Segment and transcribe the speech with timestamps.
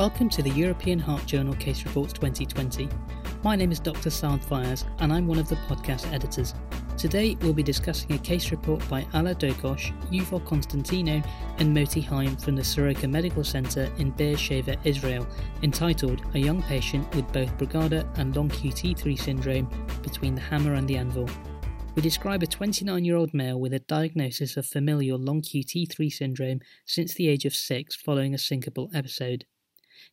[0.00, 2.88] Welcome to the European Heart Journal Case Reports 2020.
[3.44, 4.08] My name is Dr.
[4.08, 6.54] Saad Fyyaz and I'm one of the podcast editors.
[6.96, 11.22] Today we'll be discussing a case report by Ala Dogoshh, Yuval Konstantino,
[11.58, 15.26] and Moti Haim from the Soroka Medical Center in Beersheva, Israel,
[15.62, 19.68] entitled A Young Patient with both Brugada and Long QT3 Syndrome
[20.02, 21.28] between the hammer and the anvil.
[21.94, 26.60] We describe a 29 year old male with a diagnosis of familial long QT3 syndrome
[26.86, 29.44] since the age of 6 following a syncopal episode.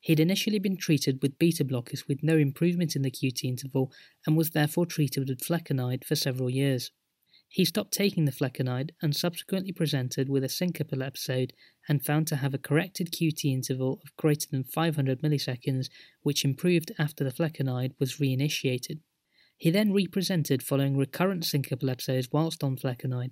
[0.07, 3.91] He'd initially been treated with beta blockers with no improvement in the QT interval
[4.25, 6.91] and was therefore treated with flecainide for several years.
[7.49, 11.52] He stopped taking the flecainide and subsequently presented with a syncopal episode
[11.89, 15.89] and found to have a corrected QT interval of greater than 500 milliseconds,
[16.21, 19.02] which improved after the flecainide was reinitiated.
[19.58, 23.31] He then represented following recurrent syncopal episodes whilst on flecainide.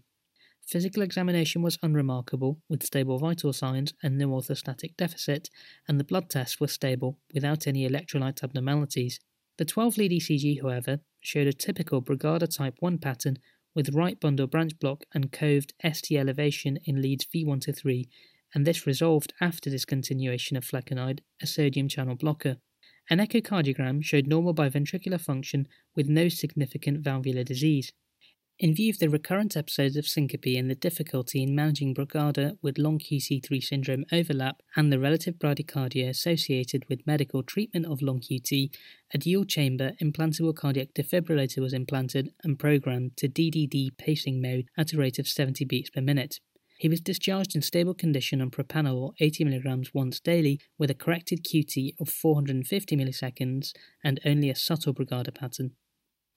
[0.66, 5.50] Physical examination was unremarkable, with stable vital signs and no orthostatic deficit,
[5.88, 9.20] and the blood tests were stable, without any electrolyte abnormalities.
[9.58, 13.38] The 12 lead ECG, however, showed a typical Brugada type 1 pattern
[13.76, 18.10] with right bundle branch block and coved ST elevation in leads V1 to 3,
[18.56, 22.58] and this resolved after discontinuation of flecainide, a sodium channel blocker.
[23.10, 27.94] An echocardiogram showed normal biventricular function with no significant valvular disease.
[28.58, 32.78] In view of the recurrent episodes of syncope and the difficulty in managing Brugada with
[32.78, 38.74] long QT3 syndrome overlap and the relative bradycardia associated with medical treatment of long QT,
[39.14, 44.94] a dual chamber implantable cardiac defibrillator was implanted and programmed to DDD pacing mode at
[44.94, 46.40] a rate of 70 beats per minute.
[46.78, 51.44] He was discharged in stable condition on propranolol 80 mg once daily with a corrected
[51.44, 55.72] QT of 450 milliseconds and only a subtle Brugada pattern.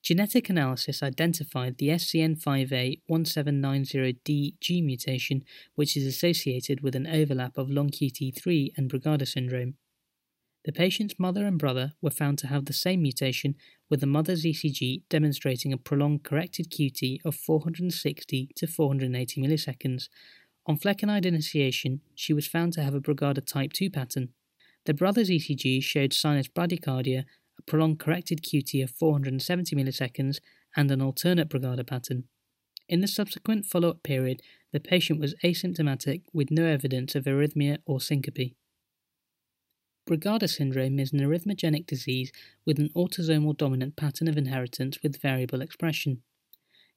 [0.01, 5.43] Genetic analysis identified the SCN5A1790D gene mutation,
[5.75, 9.73] which is associated with an overlap of long QT3 and Brugada syndrome.
[10.65, 13.55] The patient's mother and brother were found to have the same mutation,
[13.89, 20.07] with the mother's ECG demonstrating a prolonged corrected QT of 460 to 480 milliseconds.
[20.65, 24.29] On flecainide initiation, she was found to have a Brugada type 2 pattern.
[24.85, 27.25] The brother's ECG showed sinus bradycardia
[27.59, 30.39] a prolonged corrected QT of 470 milliseconds,
[30.75, 32.25] and an alternate Brugada pattern.
[32.87, 37.79] In the subsequent follow up period, the patient was asymptomatic with no evidence of arrhythmia
[37.85, 38.55] or syncope.
[40.07, 42.31] Brugada syndrome is an arrhythmogenic disease
[42.65, 46.23] with an autosomal dominant pattern of inheritance with variable expression.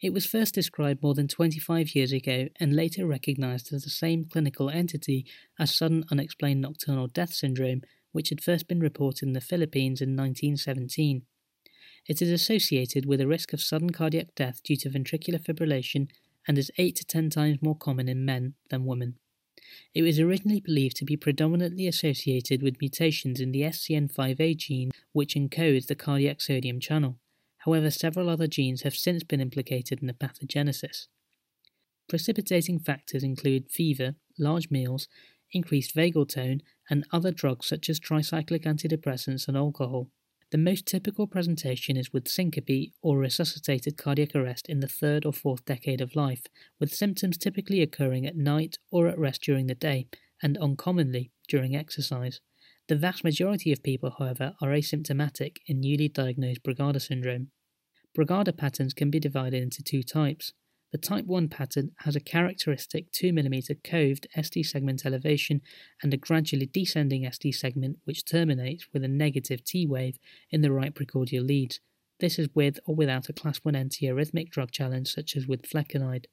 [0.00, 4.24] It was first described more than 25 years ago and later recognized as the same
[4.24, 5.26] clinical entity
[5.58, 10.10] as sudden unexplained nocturnal death syndrome which had first been reported in the Philippines in
[10.10, 11.22] 1917.
[12.06, 16.08] It is associated with a risk of sudden cardiac death due to ventricular fibrillation
[16.46, 19.16] and is 8 to 10 times more common in men than women.
[19.94, 25.34] It was originally believed to be predominantly associated with mutations in the SCN5A gene, which
[25.34, 27.18] encodes the cardiac sodium channel.
[27.58, 31.06] However, several other genes have since been implicated in the pathogenesis.
[32.08, 35.06] Precipitating factors include fever, large meals,
[35.52, 40.08] increased vagal tone, and other drugs such as tricyclic antidepressants and alcohol.
[40.50, 45.32] The most typical presentation is with syncope or resuscitated cardiac arrest in the third or
[45.32, 46.44] fourth decade of life,
[46.78, 50.08] with symptoms typically occurring at night or at rest during the day,
[50.42, 52.40] and uncommonly during exercise.
[52.88, 57.48] The vast majority of people, however, are asymptomatic in newly diagnosed Brugada syndrome.
[58.14, 60.52] Brugada patterns can be divided into two types
[60.92, 65.62] the Type 1 pattern has a characteristic 2mm coved ST segment elevation
[66.02, 70.18] and a gradually descending ST segment which terminates with a negative T wave
[70.50, 71.80] in the right precordial leads.
[72.20, 76.26] This is with or without a class 1 antiarrhythmic drug challenge such as with flecainide.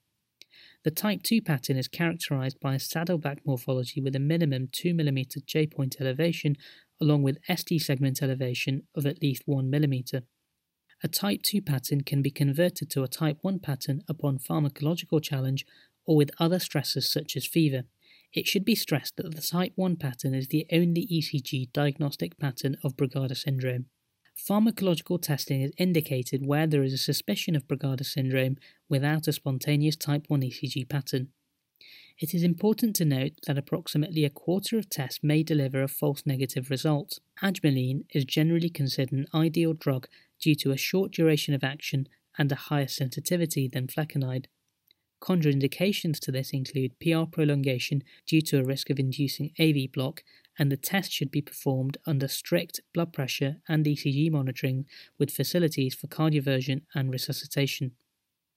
[0.84, 5.68] The Type 2 pattern is characterized by a saddleback morphology with a minimum 2mm J
[5.68, 6.58] point elevation
[7.02, 10.22] along with ST segment elevation of at least 1mm.
[11.02, 15.66] A type 2 pattern can be converted to a type 1 pattern upon pharmacological challenge
[16.06, 17.84] or with other stressors such as fever.
[18.34, 22.76] It should be stressed that the type 1 pattern is the only ECG diagnostic pattern
[22.84, 23.86] of Brugada syndrome.
[24.38, 28.58] Pharmacological testing is indicated where there is a suspicion of Brugada syndrome
[28.88, 31.30] without a spontaneous type 1 ECG pattern.
[32.20, 36.24] It is important to note that approximately a quarter of tests may deliver a false
[36.26, 37.20] negative result.
[37.42, 40.08] Adrenaline is generally considered an ideal drug
[40.42, 42.08] due to a short duration of action
[42.38, 44.46] and a higher sensitivity than flecainide.
[45.22, 50.24] Contraindications to this include PR prolongation due to a risk of inducing AV block,
[50.58, 54.86] and the test should be performed under strict blood pressure and ECG monitoring
[55.18, 57.92] with facilities for cardioversion and resuscitation.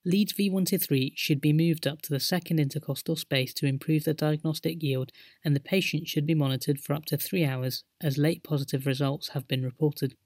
[0.04, 4.04] Leads V1 to 3 should be moved up to the second intercostal space to improve
[4.04, 5.12] the diagnostic yield,
[5.44, 9.28] and the patient should be monitored for up to 3 hours, as late positive results
[9.28, 10.16] have been reported.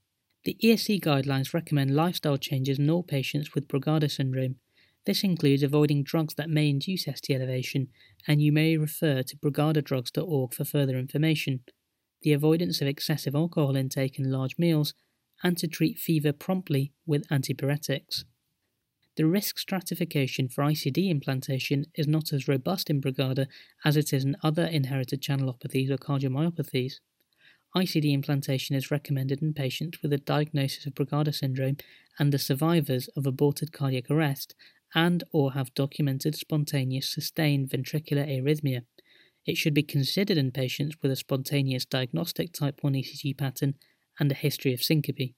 [0.47, 4.61] The ESC guidelines recommend lifestyle changes in all patients with Brugada syndrome.
[5.05, 7.89] This includes avoiding drugs that may induce ST elevation,
[8.29, 11.65] and you may refer to brugadadrugs.org for further information.
[12.23, 14.95] The avoidance of excessive alcohol intake and large meals,
[15.43, 18.23] and to treat fever promptly with antipyretics.
[19.17, 23.49] The risk stratification for ICD implantation is not as robust in Brugada
[23.85, 27.01] as it is in other inherited channelopathies or cardiomyopathies.
[27.77, 31.77] ICD implantation is recommended in patients with a diagnosis of Brugada syndrome
[32.19, 34.55] and the survivors of aborted cardiac arrest
[34.95, 38.85] and or have documented spontaneous sustained ventricular arrhythmia.
[39.45, 43.75] It should be considered in patients with a spontaneous diagnostic type 1 ECG pattern
[44.19, 45.35] and a history of syncope.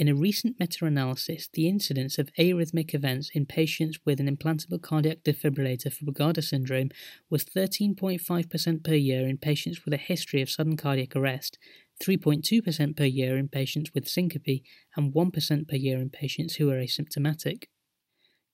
[0.00, 4.80] In a recent meta analysis, the incidence of arrhythmic events in patients with an implantable
[4.80, 6.88] cardiac defibrillator for Brugada syndrome
[7.28, 11.58] was 13.5% per year in patients with a history of sudden cardiac arrest,
[12.02, 14.62] 3.2% per year in patients with syncope,
[14.96, 17.64] and 1% per year in patients who are asymptomatic.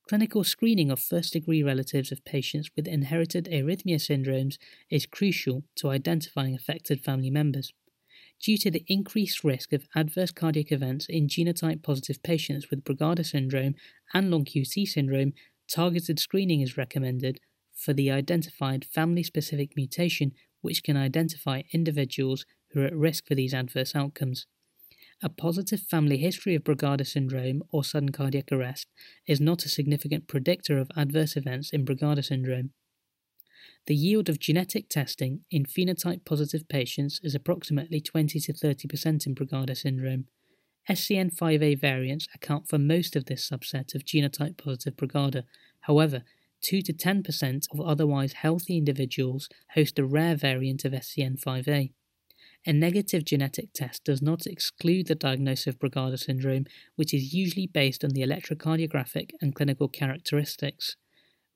[0.08, 4.56] Clinical screening of first degree relatives of patients with inherited arrhythmia syndromes
[4.90, 7.72] is crucial to identifying affected family members
[8.43, 13.25] due to the increased risk of adverse cardiac events in genotype positive patients with Brugada
[13.25, 13.75] syndrome
[14.12, 15.33] and long QT syndrome,
[15.69, 17.41] targeted screening is recommended
[17.75, 23.35] for the identified family specific mutation which can identify individuals who are at risk for
[23.35, 24.47] these adverse outcomes.
[25.23, 28.88] A positive family history of Brugada syndrome or sudden cardiac arrest
[29.27, 32.73] is not a significant predictor of adverse events in Brugada syndrome.
[33.87, 39.35] The yield of genetic testing in phenotype positive patients is approximately 20 to 30% in
[39.35, 40.27] Brugada syndrome.
[40.91, 45.44] SCN5A variants account for most of this subset of genotype positive Brugada.
[45.83, 46.25] However,
[46.62, 51.93] 2 to 10% of otherwise healthy individuals host a rare variant of SCN5A.
[52.67, 56.67] A negative genetic test does not exclude the diagnosis of Brugada syndrome,
[56.97, 60.97] which is usually based on the electrocardiographic and clinical characteristics.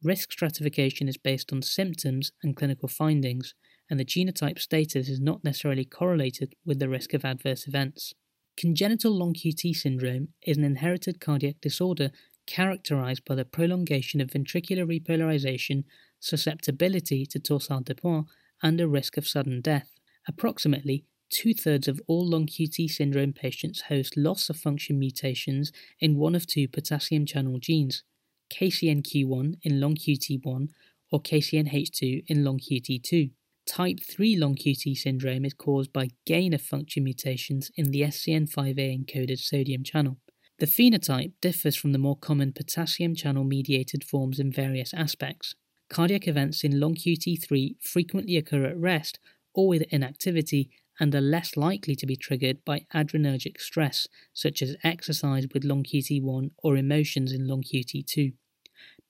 [0.03, 3.55] Risk stratification is based on symptoms and clinical findings,
[3.91, 8.15] and the genotype status is not necessarily correlated with the risk of adverse events.
[8.57, 12.11] Congenital long QT syndrome is an inherited cardiac disorder
[12.47, 15.85] characterized by the prolongation of ventricular repolarization,
[16.19, 18.27] susceptibility to torsade de pointes,
[18.63, 19.91] and a risk of sudden death.
[20.27, 26.17] Approximately two thirds of all long QT syndrome patients host loss of function mutations in
[26.17, 28.03] one of two potassium channel genes.
[28.51, 30.69] KCNQ1 in long QT1
[31.11, 33.31] or KCNH2 in long QT2.
[33.67, 39.05] Type 3 long QT syndrome is caused by gain of function mutations in the SCN5A
[39.05, 40.17] encoded sodium channel.
[40.59, 45.55] The phenotype differs from the more common potassium channel mediated forms in various aspects.
[45.89, 49.19] Cardiac events in long QT3 frequently occur at rest
[49.55, 50.71] or with inactivity
[51.01, 55.83] and are less likely to be triggered by adrenergic stress, such as exercise with long
[55.83, 58.35] QT1 or emotions in long QT2.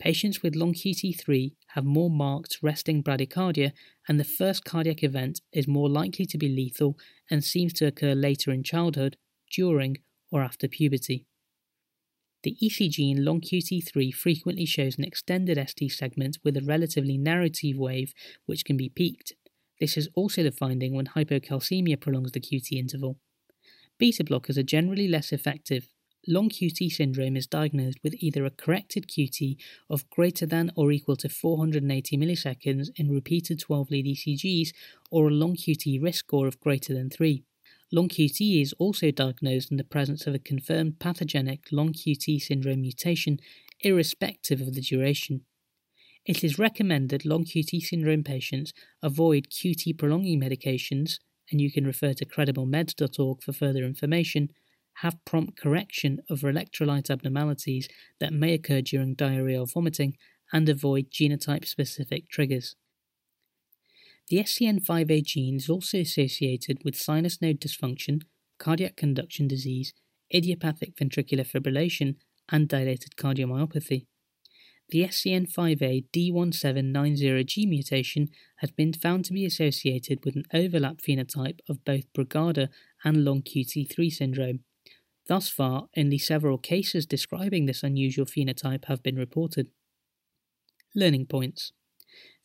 [0.01, 3.73] Patients with long QT3 have more marked resting bradycardia,
[4.09, 6.97] and the first cardiac event is more likely to be lethal
[7.31, 9.19] and seems to occur later in childhood,
[9.53, 9.99] during,
[10.33, 11.27] or after puberty.
[12.43, 17.49] The ECG in long QT3 frequently shows an extended ST segment with a relatively narrow
[17.49, 18.15] T wave
[18.47, 19.35] which can be peaked.
[19.81, 23.19] This is also the finding when hypocalcemia prolongs the QT interval.
[23.99, 25.89] Beta blockers are generally less effective
[26.27, 29.57] Long QT syndrome is diagnosed with either a corrected QT
[29.89, 34.73] of greater than or equal to 480 milliseconds in repeated 12 lead ECGs
[35.11, 37.43] or a long QT risk score of greater than 3.
[37.91, 42.83] Long QT is also diagnosed in the presence of a confirmed pathogenic long QT syndrome
[42.83, 43.41] mutation,
[43.81, 45.47] irrespective of the duration.
[46.27, 51.19] It is recommended long QT syndrome patients avoid QT prolonging medications,
[51.51, 54.51] and you can refer to crediblemeds.org for further information
[55.03, 57.89] have prompt correction of electrolyte abnormalities
[58.19, 60.17] that may occur during diarrhea or vomiting,
[60.53, 62.77] and avoid genotype specific triggers.
[64.29, 68.23] The SCN5A gene is also associated with sinus node dysfunction,
[68.59, 69.93] cardiac conduction disease,
[70.35, 72.17] idiopathic ventricular fibrillation,
[72.49, 74.07] and dilated cardiomyopathy.
[74.91, 81.85] The SCN5A D1790G mutation has been found to be associated with an overlap phenotype of
[81.85, 82.69] both Brugada
[83.05, 84.61] and long QT3 syndrome,
[85.31, 89.69] Thus far, only several cases describing this unusual phenotype have been reported.
[90.93, 91.71] Learning points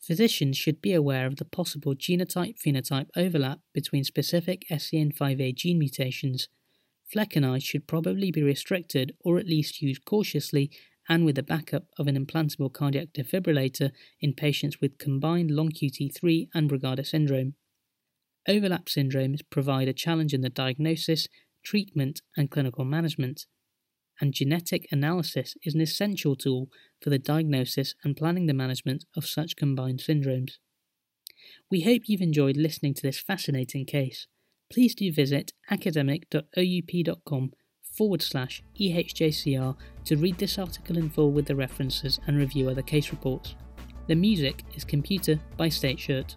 [0.00, 6.46] Physicians should be aware of the possible genotype phenotype overlap between specific SCN5A gene mutations.
[7.12, 10.70] Flecainide should probably be restricted or at least used cautiously
[11.08, 13.90] and with the backup of an implantable cardiac defibrillator
[14.20, 17.54] in patients with combined long QT3 and Brugada syndrome.
[18.46, 21.26] Overlap syndromes provide a challenge in the diagnosis,
[21.66, 23.46] treatment, and clinical management,
[24.20, 26.68] and genetic analysis is an essential tool
[27.02, 30.52] for the diagnosis and planning the management of such combined syndromes.
[31.70, 34.28] We hope you've enjoyed listening to this fascinating case.
[34.72, 41.56] Please do visit academic.oup.com forward slash EHJCR to read this article in full with the
[41.56, 43.54] references and review other case reports.
[44.06, 46.36] The music is Computer by State Shirt.